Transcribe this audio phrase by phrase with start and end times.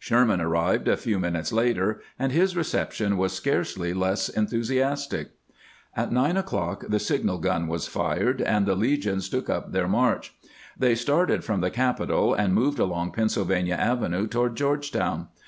[0.00, 5.30] Sherman arrived a few minutes later, and his reception was scarcely less enthusiastic.
[5.94, 10.34] At nine o'clock the signal gun was fired, and the legions took up their march.
[10.76, 15.28] They started from|,the Capitol, and moved along Pennsylvania Avenue toward Georgetown.